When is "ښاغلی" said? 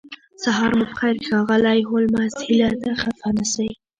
1.27-1.79